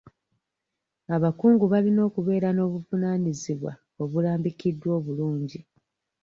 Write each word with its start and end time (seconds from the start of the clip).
Abakungu 1.15 1.65
balina 1.73 2.01
okubeera 2.09 2.49
n'obuvunaanyizibwa 2.53 3.71
obulambikiddwa 4.03 4.89
obulungi. 4.99 5.59